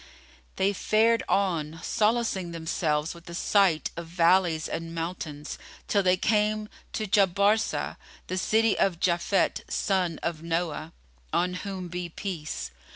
[0.55, 6.69] They fared on, solacing themselves with the sight of valleys and mountains, till they came
[6.93, 10.91] to Jabarsá,[FN#32] the city of Japhet son of Noah
[11.31, 12.71] (on whom be peace!)